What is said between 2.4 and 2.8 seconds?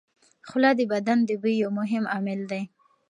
دی.